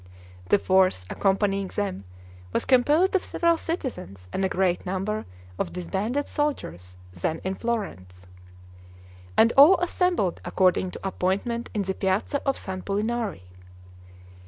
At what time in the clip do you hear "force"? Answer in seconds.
0.57-1.05